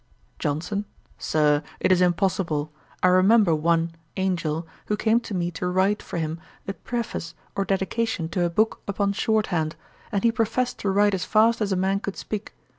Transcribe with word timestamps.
JOHNSON. 0.39 0.85
'Sir, 1.19 1.61
it 1.79 1.91
is 1.91 2.01
impossible. 2.01 2.73
I 3.03 3.07
remember 3.09 3.53
one, 3.53 3.91
Angel, 4.17 4.65
who 4.87 4.97
came 4.97 5.19
to 5.19 5.35
me 5.35 5.51
to 5.51 5.67
write 5.67 6.01
for 6.01 6.17
him 6.17 6.41
a 6.67 6.73
Preface 6.73 7.35
or 7.55 7.65
Dedication 7.65 8.27
to 8.29 8.43
a 8.43 8.49
book 8.49 8.81
upon 8.87 9.13
short 9.13 9.45
hand, 9.53 9.75
and 10.11 10.23
he 10.23 10.31
professed 10.31 10.79
to 10.79 10.89
write 10.89 11.13
as 11.13 11.23
fast 11.25 11.61
as 11.61 11.71
a 11.71 11.75
man 11.75 11.99
could 11.99 12.17
speak. 12.17 12.55